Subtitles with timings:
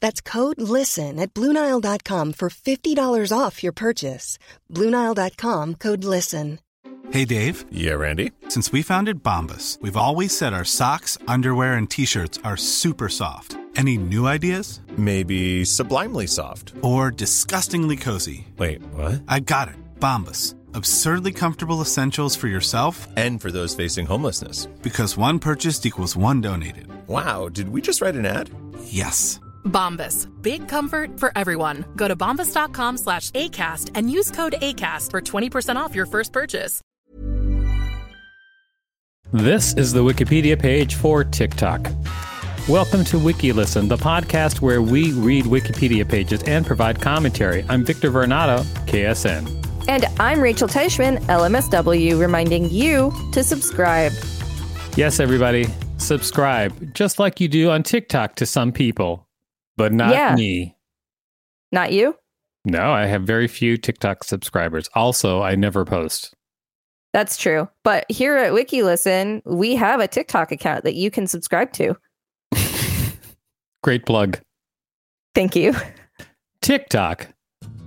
[0.00, 4.38] That's code LISTEN at Bluenile.com for $50 off your purchase.
[4.72, 6.58] Bluenile.com code LISTEN.
[7.10, 7.64] Hey, Dave.
[7.70, 8.32] Yeah, Randy.
[8.48, 13.08] Since we founded Bombas, we've always said our socks, underwear, and t shirts are super
[13.08, 13.56] soft.
[13.76, 14.80] Any new ideas?
[14.96, 16.72] Maybe sublimely soft.
[16.82, 18.48] Or disgustingly cozy.
[18.58, 19.22] Wait, what?
[19.28, 19.76] I got it.
[20.00, 20.54] Bombas.
[20.74, 24.66] Absurdly comfortable essentials for yourself and for those facing homelessness.
[24.82, 26.88] Because one purchased equals one donated.
[27.06, 28.50] Wow, did we just write an ad?
[28.84, 29.40] Yes.
[29.66, 30.26] Bombas.
[30.42, 31.84] Big comfort for everyone.
[31.96, 36.80] Go to bombas.com slash ACAST and use code ACAST for 20% off your first purchase.
[39.32, 41.90] This is the Wikipedia page for TikTok.
[42.68, 47.64] Welcome to WikiListen, the podcast where we read Wikipedia pages and provide commentary.
[47.68, 49.66] I'm Victor Varnado, KSN.
[49.88, 54.12] And I'm Rachel Teichman, LMSW, reminding you to subscribe.
[54.96, 55.66] Yes, everybody,
[55.98, 59.25] subscribe, just like you do on TikTok to some people,
[59.76, 60.34] but not Yeah.
[60.34, 60.76] me.
[61.72, 62.16] Not you?
[62.64, 64.88] No, I have very few TikTok subscribers.
[64.94, 66.34] Also, I never post.
[67.12, 67.68] That's true.
[67.84, 71.96] But here at WikiListen, we have a TikTok account that you can subscribe to.
[73.82, 74.40] Great plug.
[75.34, 75.74] Thank you.
[76.62, 77.28] TikTok.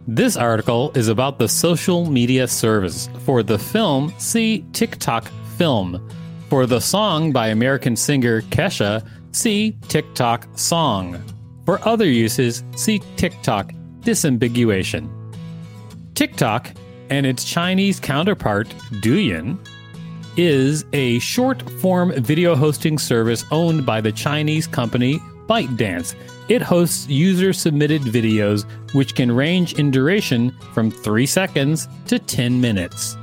[0.08, 3.10] This article is about the social media service.
[3.26, 6.10] For the film, see TikTok Film.
[6.50, 11.22] For the song by American singer Kesha, see TikTok Song.
[11.70, 15.08] For other uses, see TikTok Disambiguation.
[16.16, 16.72] TikTok
[17.12, 18.68] and its Chinese counterpart,
[19.04, 19.56] Douyin,
[20.36, 26.16] is a short form video hosting service owned by the Chinese company ByteDance.
[26.48, 28.66] It hosts user submitted videos
[28.96, 33.16] which can range in duration from 3 seconds to 10 minutes.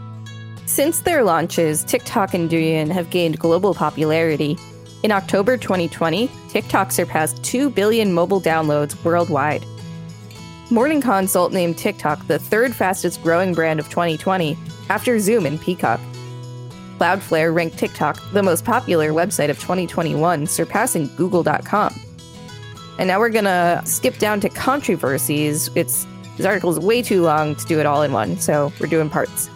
[0.66, 4.56] Since their launches, TikTok and Douyin have gained global popularity.
[5.02, 9.64] In October 2020, TikTok surpassed 2 billion mobile downloads worldwide.
[10.70, 14.56] Morning Consult named TikTok the third fastest growing brand of 2020
[14.88, 16.00] after Zoom and Peacock.
[16.98, 21.94] Cloudflare ranked TikTok the most popular website of 2021, surpassing Google.com.
[22.98, 25.68] And now we're gonna skip down to controversies.
[25.74, 28.88] It's this article is way too long to do it all in one, so we're
[28.88, 29.48] doing parts.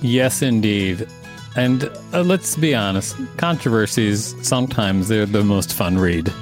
[0.00, 1.06] Yes, indeed.
[1.56, 6.32] And uh, let's be honest, controversies sometimes they're the most fun read.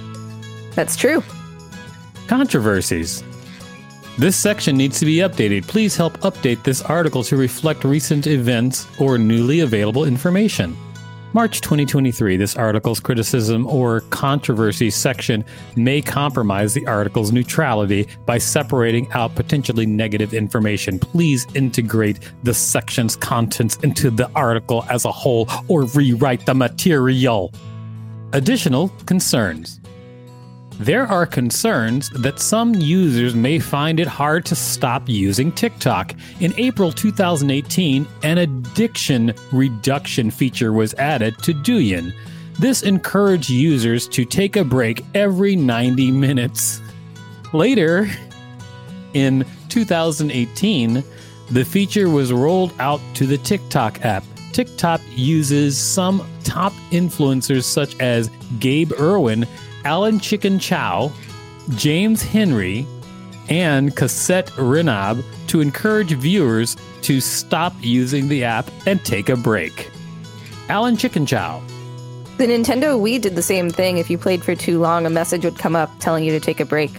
[0.75, 1.23] That's true.
[2.29, 3.25] Controversies.
[4.19, 5.67] This section needs to be updated.
[5.67, 10.77] Please help update this article to reflect recent events or newly available information.
[11.33, 15.45] March 2023, this article's criticism or controversy section
[15.77, 20.99] may compromise the article's neutrality by separating out potentially negative information.
[20.99, 27.53] Please integrate the section's contents into the article as a whole or rewrite the material.
[28.33, 29.80] Additional concerns.
[30.81, 36.15] There are concerns that some users may find it hard to stop using TikTok.
[36.41, 42.15] In April 2018, an addiction reduction feature was added to Douyin.
[42.59, 46.81] This encouraged users to take a break every 90 minutes.
[47.53, 48.09] Later,
[49.13, 51.05] in 2018,
[51.51, 54.25] the feature was rolled out to the TikTok app.
[54.55, 59.47] TikTok uses some top influencers such as Gabe Erwin,
[59.85, 61.11] Alan Chikin Chow,
[61.77, 62.87] James Henry,
[63.49, 69.91] and Cosette Rinab to encourage viewers to stop using the app and take a break.
[70.69, 71.63] Alan Chikin Chow.
[72.37, 73.99] The Nintendo Wii did the same thing.
[73.99, 76.61] If you played for too long, a message would come up telling you to take
[76.61, 76.91] a break.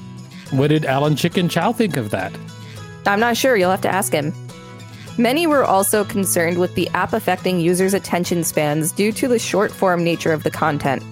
[0.51, 2.35] What did Alan Chikin Chow think of that?
[3.05, 3.55] I'm not sure.
[3.55, 4.33] You'll have to ask him.
[5.17, 9.71] Many were also concerned with the app affecting users' attention spans due to the short
[9.71, 11.03] form nature of the content.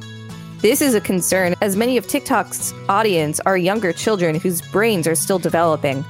[0.61, 5.15] This is a concern as many of TikTok's audience are younger children whose brains are
[5.15, 6.03] still developing.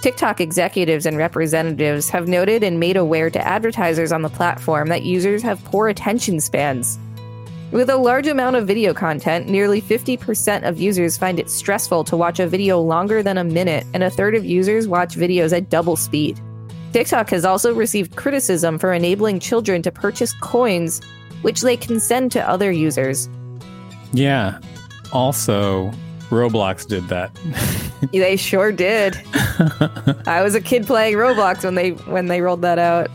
[0.00, 5.02] TikTok executives and representatives have noted and made aware to advertisers on the platform that
[5.02, 7.00] users have poor attention spans.
[7.72, 12.16] With a large amount of video content, nearly 50% of users find it stressful to
[12.16, 15.68] watch a video longer than a minute, and a third of users watch videos at
[15.68, 16.40] double speed.
[16.92, 21.00] TikTok has also received criticism for enabling children to purchase coins,
[21.42, 23.28] which they can send to other users.
[24.12, 24.60] Yeah.
[25.12, 25.92] Also,
[26.30, 27.30] Roblox did that.
[28.12, 29.20] they sure did.
[30.26, 33.10] I was a kid playing Roblox when they when they rolled that out.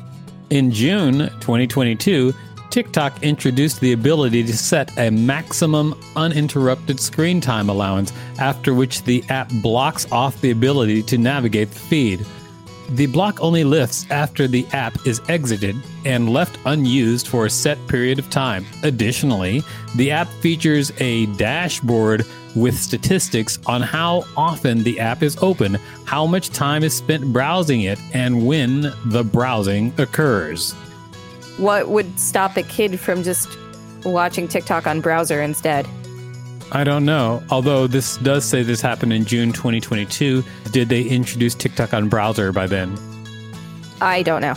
[0.50, 2.34] In June 2022,
[2.70, 9.24] TikTok introduced the ability to set a maximum uninterrupted screen time allowance, after which the
[9.30, 12.26] app blocks off the ability to navigate the feed.
[12.90, 17.78] The block only lifts after the app is exited and left unused for a set
[17.88, 18.66] period of time.
[18.84, 19.64] Additionally,
[19.96, 26.26] the app features a dashboard with statistics on how often the app is open, how
[26.26, 30.74] much time is spent browsing it, and when the browsing occurs.
[31.58, 33.50] What would stop a kid from just
[34.06, 35.88] watching TikTok on browser instead?
[36.72, 37.44] I don't know.
[37.50, 40.44] Although this does say this happened in June 2022.
[40.72, 42.98] Did they introduce TikTok on browser by then?
[44.02, 44.56] I don't know.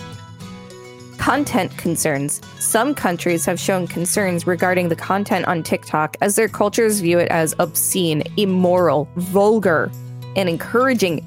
[1.18, 2.40] Content concerns.
[2.58, 7.28] Some countries have shown concerns regarding the content on TikTok as their cultures view it
[7.28, 9.90] as obscene, immoral, vulgar,
[10.36, 11.24] and encouraging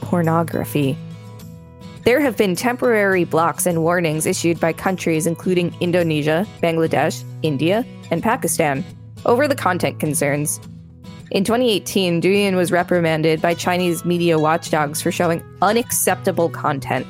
[0.00, 0.96] pornography.
[2.04, 8.22] There have been temporary blocks and warnings issued by countries including Indonesia, Bangladesh, India, and
[8.22, 8.82] Pakistan
[9.28, 10.58] over the content concerns.
[11.30, 17.06] In 2018, Douyin was reprimanded by Chinese media watchdogs for showing unacceptable content.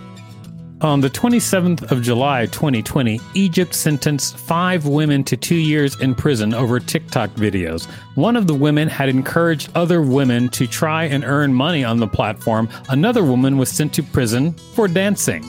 [0.80, 6.54] On the 27th of July 2020, Egypt sentenced five women to two years in prison
[6.54, 7.86] over TikTok videos.
[8.14, 12.06] One of the women had encouraged other women to try and earn money on the
[12.06, 12.68] platform.
[12.90, 15.48] Another woman was sent to prison for dancing.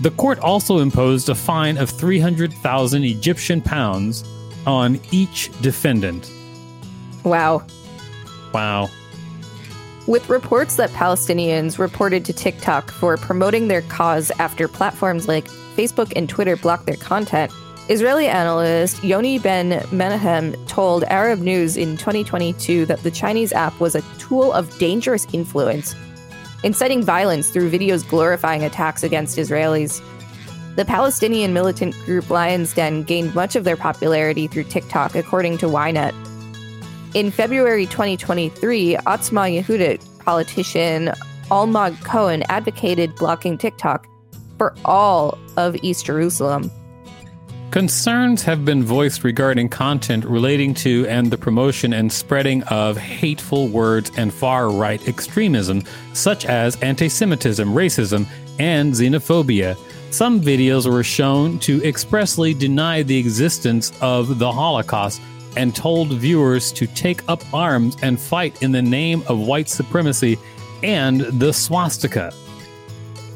[0.00, 4.24] The court also imposed a fine of 300,000 Egyptian pounds
[4.66, 6.30] on each defendant.
[7.24, 7.64] Wow.
[8.52, 8.88] Wow.
[10.06, 16.12] With reports that Palestinians reported to TikTok for promoting their cause after platforms like Facebook
[16.14, 17.50] and Twitter blocked their content,
[17.88, 23.94] Israeli analyst Yoni Ben Menahem told Arab News in 2022 that the Chinese app was
[23.94, 25.94] a tool of dangerous influence,
[26.64, 30.00] inciting violence through videos glorifying attacks against Israelis.
[30.76, 35.66] The Palestinian militant group Lions Den gained much of their popularity through TikTok, according to
[35.66, 36.12] Ynet.
[37.14, 41.12] In February 2023, Otzma Yehudit politician
[41.50, 44.06] Almog Cohen advocated blocking TikTok
[44.58, 46.70] for all of East Jerusalem.
[47.70, 53.68] Concerns have been voiced regarding content relating to and the promotion and spreading of hateful
[53.68, 55.82] words and far right extremism,
[56.12, 58.26] such as anti Semitism, racism,
[58.58, 59.74] and xenophobia.
[60.16, 65.20] Some videos were shown to expressly deny the existence of the Holocaust
[65.58, 70.38] and told viewers to take up arms and fight in the name of white supremacy
[70.82, 72.32] and the swastika.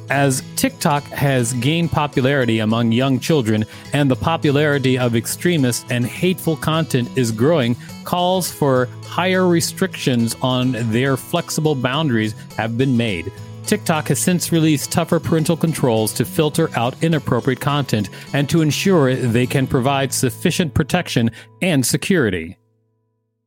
[0.08, 6.56] As TikTok has gained popularity among young children and the popularity of extremist and hateful
[6.56, 13.30] content is growing, calls for higher restrictions on their flexible boundaries have been made.
[13.70, 19.14] TikTok has since released tougher parental controls to filter out inappropriate content and to ensure
[19.14, 21.30] they can provide sufficient protection
[21.62, 22.58] and security.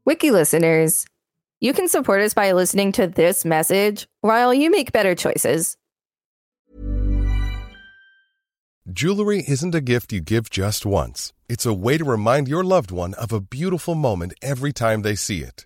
[0.06, 1.06] Wiki listeners,
[1.60, 5.76] you can support us by listening to this message while you make better choices.
[8.90, 12.92] Jewelry isn't a gift you give just once, it's a way to remind your loved
[12.92, 15.66] one of a beautiful moment every time they see it.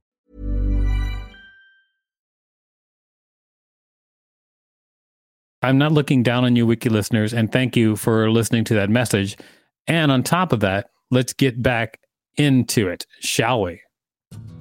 [5.63, 8.89] I'm not looking down on you, wiki listeners, and thank you for listening to that
[8.89, 9.37] message.
[9.87, 11.99] And on top of that, let's get back
[12.37, 13.81] into it, shall we?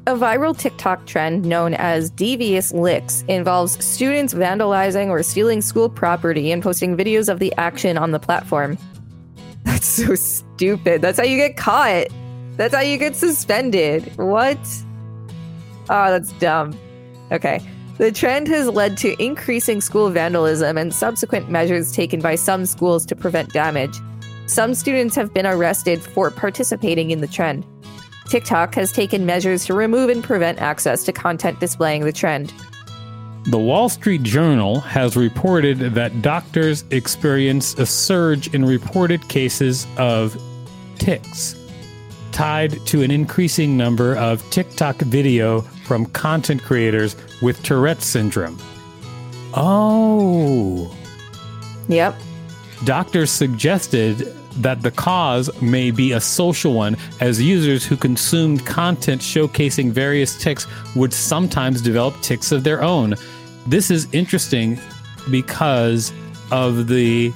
[0.07, 6.53] A viral TikTok trend known as Devious Licks involves students vandalizing or stealing school property
[6.53, 8.77] and posting videos of the action on the platform.
[9.65, 11.01] That's so stupid.
[11.01, 12.09] That's how you get caught.
[12.57, 14.17] That's how you get suspended.
[14.17, 14.59] What?
[15.89, 16.79] Oh, that's dumb.
[17.33, 17.61] Okay.
[18.01, 23.05] The trend has led to increasing school vandalism and subsequent measures taken by some schools
[23.05, 23.95] to prevent damage.
[24.47, 27.67] Some students have been arrested for participating in the trend.
[28.31, 32.55] TikTok has taken measures to remove and prevent access to content displaying the trend.
[33.45, 40.41] The Wall Street Journal has reported that doctors experience a surge in reported cases of
[40.99, 41.55] tics,
[42.33, 48.57] tied to an increasing number of TikTok video from content creators with Tourette's syndrome.
[49.55, 50.97] Oh.
[51.89, 52.15] Yep.
[52.85, 54.19] Doctors suggested
[54.59, 60.41] that the cause may be a social one, as users who consumed content showcasing various
[60.41, 63.17] tics would sometimes develop tics of their own.
[63.67, 64.79] This is interesting
[65.29, 66.13] because
[66.53, 67.33] of the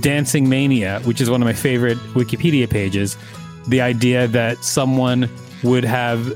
[0.00, 3.18] dancing mania, which is one of my favorite Wikipedia pages.
[3.68, 5.28] The idea that someone
[5.62, 6.32] would have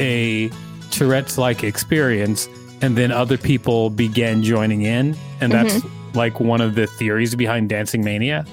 [0.00, 0.50] a
[0.94, 2.48] Tourette's like experience
[2.80, 5.16] and then other people began joining in.
[5.40, 6.18] And that's mm-hmm.
[6.18, 8.44] like one of the theories behind Dancing Mania.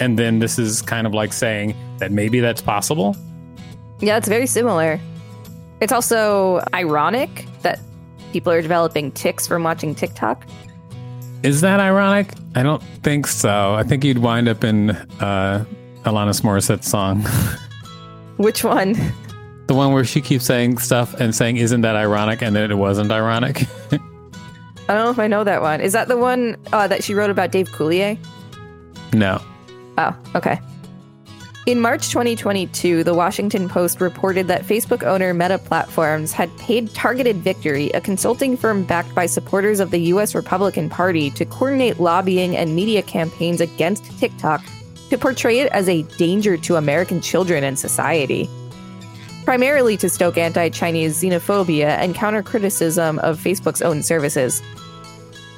[0.00, 3.16] And then this is kind of like saying that maybe that's possible.
[4.00, 5.00] Yeah, it's very similar.
[5.80, 7.80] It's also ironic that
[8.32, 10.44] people are developing tics from watching TikTok.
[11.42, 12.32] Is that ironic?
[12.54, 13.74] I don't think so.
[13.74, 15.64] I think you'd wind up in uh,
[16.04, 17.22] Alanis Morissette's song.
[18.36, 18.94] Which one?
[19.66, 22.42] The one where she keeps saying stuff and saying, Isn't that ironic?
[22.42, 23.62] And then it wasn't ironic.
[23.92, 25.80] I don't know if I know that one.
[25.80, 28.18] Is that the one uh, that she wrote about Dave Coulier?
[29.14, 29.40] No.
[29.96, 30.60] Oh, okay.
[31.66, 37.36] In March 2022, the Washington Post reported that Facebook owner Meta Platforms had paid Targeted
[37.36, 40.34] Victory, a consulting firm backed by supporters of the U.S.
[40.34, 44.62] Republican Party, to coordinate lobbying and media campaigns against TikTok
[45.08, 48.46] to portray it as a danger to American children and society.
[49.44, 54.62] Primarily to stoke anti Chinese xenophobia and counter criticism of Facebook's own services.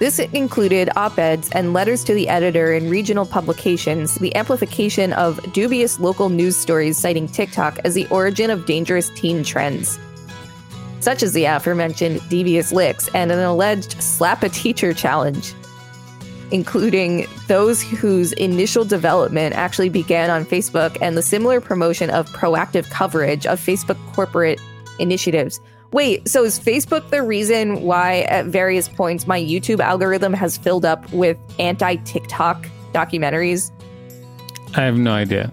[0.00, 5.40] This included op eds and letters to the editor in regional publications, the amplification of
[5.52, 10.00] dubious local news stories citing TikTok as the origin of dangerous teen trends,
[10.98, 15.54] such as the aforementioned devious licks and an alleged slap a teacher challenge,
[16.50, 22.88] including those whose initial development actually began on Facebook and the similar promotion of proactive
[22.90, 24.60] coverage of Facebook corporate
[24.98, 25.60] initiatives
[25.92, 30.84] Wait, so is Facebook the reason why at various points my YouTube algorithm has filled
[30.84, 33.70] up with anti TikTok documentaries?
[34.76, 35.52] I have no idea.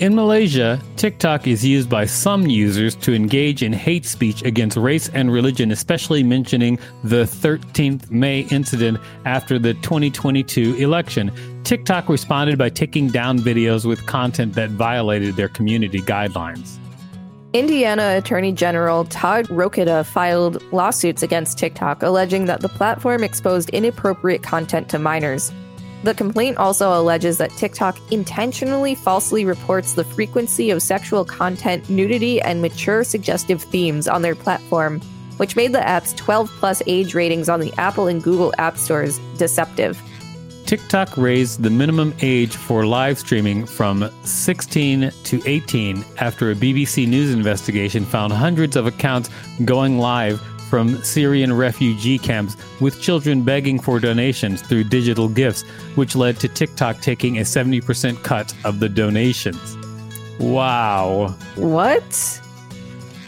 [0.00, 5.08] In Malaysia, TikTok is used by some users to engage in hate speech against race
[5.08, 11.32] and religion, especially mentioning the 13th May incident after the 2022 election.
[11.64, 16.78] TikTok responded by taking down videos with content that violated their community guidelines.
[17.52, 24.44] Indiana Attorney General Todd Rokita filed lawsuits against TikTok, alleging that the platform exposed inappropriate
[24.44, 25.50] content to minors.
[26.04, 32.40] The complaint also alleges that TikTok intentionally falsely reports the frequency of sexual content, nudity,
[32.40, 35.00] and mature suggestive themes on their platform,
[35.38, 39.18] which made the app's 12 plus age ratings on the Apple and Google App Stores
[39.38, 40.00] deceptive.
[40.66, 47.08] TikTok raised the minimum age for live streaming from 16 to 18 after a BBC
[47.08, 49.30] News investigation found hundreds of accounts
[49.64, 55.62] going live from Syrian refugee camps with children begging for donations through digital gifts,
[55.96, 59.76] which led to TikTok taking a 70% cut of the donations.
[60.38, 61.34] Wow.
[61.56, 62.40] What?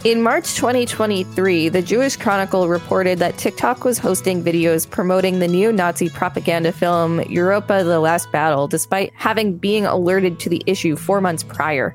[0.03, 5.71] In March 2023, the Jewish Chronicle reported that TikTok was hosting videos promoting the neo
[5.71, 11.21] Nazi propaganda film Europa the Last Battle, despite having being alerted to the issue four
[11.21, 11.95] months prior.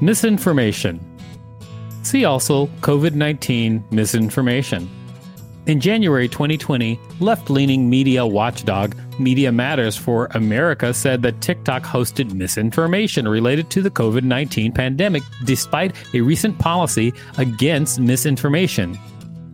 [0.00, 1.09] Misinformation.
[2.10, 4.90] See also COVID 19 misinformation.
[5.66, 12.32] In January 2020, left leaning media watchdog Media Matters for America said that TikTok hosted
[12.32, 18.98] misinformation related to the COVID 19 pandemic, despite a recent policy against misinformation.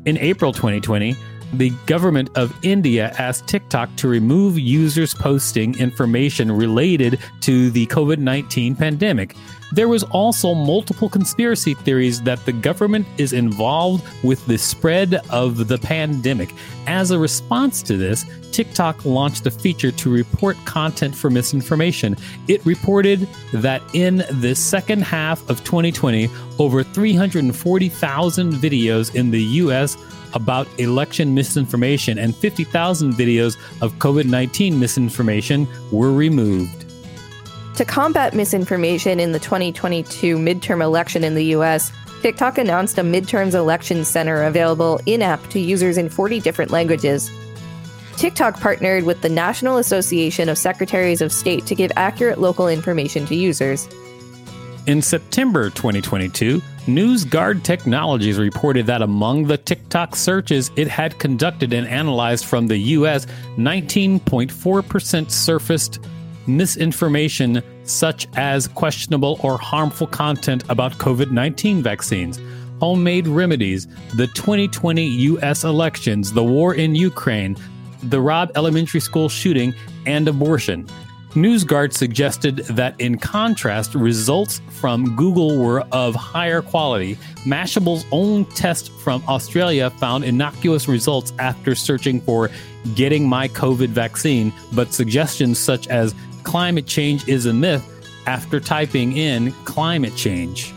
[0.07, 1.15] In April 2020,
[1.53, 8.17] the government of India asked TikTok to remove users posting information related to the COVID
[8.17, 9.37] 19 pandemic.
[9.73, 15.69] There was also multiple conspiracy theories that the government is involved with the spread of
[15.69, 16.55] the pandemic.
[16.87, 22.17] As a response to this, TikTok launched a feature to report content for misinformation.
[22.49, 29.97] It reported that in the second half of 2020, over 340,000 videos in the US
[30.33, 36.86] about election misinformation and 50,000 videos of COVID 19 misinformation were removed.
[37.77, 41.93] To combat misinformation in the 2022 midterm election in the US,
[42.23, 47.31] TikTok announced a midterms election center available in app to users in 40 different languages.
[48.17, 53.27] TikTok partnered with the National Association of Secretaries of State to give accurate local information
[53.27, 53.87] to users.
[54.87, 61.87] In September 2022, NewsGuard Technologies reported that among the TikTok searches it had conducted and
[61.89, 63.27] analyzed from the US,
[63.59, 65.99] 19.4% surfaced
[66.47, 72.41] misinformation such as questionable or harmful content about COVID 19 vaccines,
[72.81, 75.65] homemade remedies, the 2020 U.S.
[75.65, 77.57] elections, the war in Ukraine,
[78.03, 79.75] the Robb Elementary School shooting,
[80.07, 80.87] and abortion.
[81.37, 87.19] NewsGuard suggested that, in contrast, results from Google were of higher quality.
[87.45, 92.51] Mashable's own test from Australia found innocuous results after searching for
[92.95, 96.15] getting my COVID vaccine, but suggestions such as
[96.47, 97.85] climate change is a myth
[98.27, 100.73] after typing in climate change.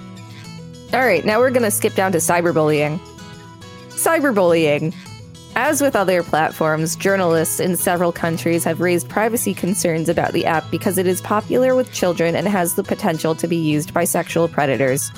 [0.92, 3.00] All right, now we're going to skip down to cyberbullying.
[3.90, 4.96] Cyberbullying.
[5.56, 10.70] As with other platforms, journalists in several countries have raised privacy concerns about the app
[10.72, 14.48] because it is popular with children and has the potential to be used by sexual
[14.48, 15.12] predators.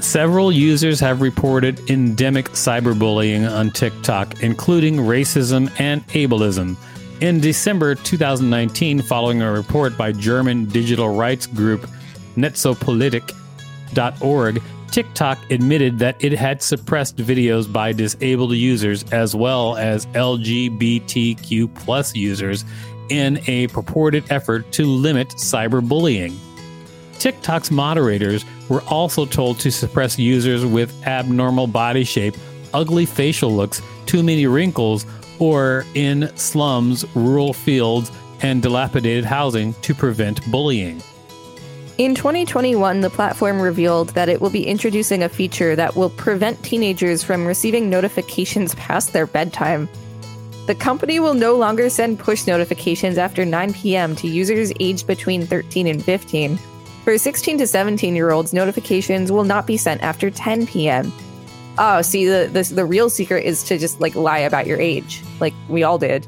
[0.00, 6.76] Several users have reported endemic cyberbullying on TikTok, including racism and ableism.
[7.20, 11.86] In December 2019, following a report by German digital rights group
[12.36, 21.74] Netzpolitik.org, TikTok admitted that it had suppressed videos by disabled users as well as LGBTQ
[21.74, 22.64] plus users
[23.10, 26.34] in a purported effort to limit cyberbullying.
[27.18, 32.34] TikTok's moderators were also told to suppress users with abnormal body shape,
[32.72, 35.04] ugly facial looks, too many wrinkles,
[35.40, 41.02] or in slums, rural fields, and dilapidated housing to prevent bullying.
[41.98, 46.62] In 2021, the platform revealed that it will be introducing a feature that will prevent
[46.62, 49.86] teenagers from receiving notifications past their bedtime.
[50.66, 54.16] The company will no longer send push notifications after 9 p.m.
[54.16, 56.58] to users aged between 13 and 15.
[57.04, 61.12] For 16 to 17 year olds, notifications will not be sent after 10 p.m.
[61.78, 65.22] Oh, see, the, the the real secret is to just like lie about your age,
[65.40, 66.26] like we all did.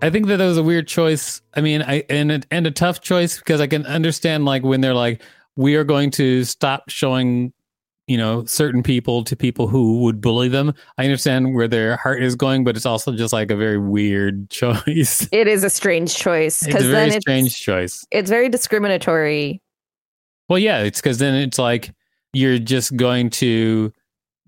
[0.00, 1.42] I think that that was a weird choice.
[1.54, 4.80] I mean, I and a, and a tough choice because I can understand like when
[4.80, 5.22] they're like,
[5.56, 7.52] we are going to stop showing,
[8.06, 10.72] you know, certain people to people who would bully them.
[10.96, 14.48] I understand where their heart is going, but it's also just like a very weird
[14.50, 15.28] choice.
[15.32, 18.06] It is a strange choice It's a very then it's strange choice.
[18.12, 19.60] it's very discriminatory.
[20.48, 21.92] Well, yeah, it's because then it's like
[22.32, 23.92] you're just going to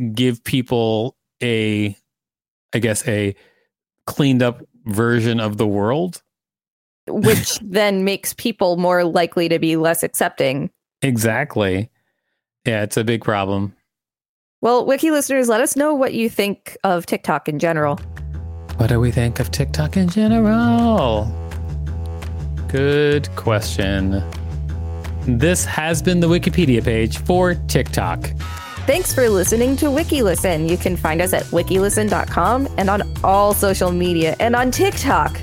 [0.00, 1.96] give people a,
[2.74, 3.34] I guess, a
[4.06, 6.22] cleaned up version of the world.
[7.10, 10.70] which then makes people more likely to be less accepting.
[11.02, 11.90] Exactly.
[12.64, 13.74] Yeah, it's a big problem.
[14.60, 17.96] Well, wiki listeners, let us know what you think of TikTok in general.
[18.76, 21.24] What do we think of TikTok in general?
[22.68, 24.22] Good question.
[25.26, 28.30] This has been the Wikipedia page for TikTok.
[28.90, 30.68] Thanks for listening to WikiListen.
[30.68, 35.40] You can find us at wikilisten.com and on all social media and on TikTok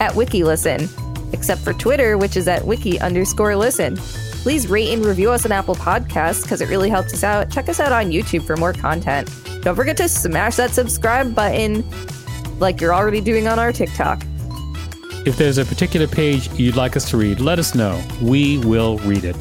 [0.00, 3.96] at WikiListen, except for Twitter, which is at wiki underscore listen.
[4.42, 7.52] Please rate and review us on Apple Podcasts because it really helps us out.
[7.52, 9.30] Check us out on YouTube for more content.
[9.62, 11.88] Don't forget to smash that subscribe button
[12.58, 14.24] like you're already doing on our TikTok.
[15.24, 18.02] If there's a particular page you'd like us to read, let us know.
[18.20, 19.36] We will read it.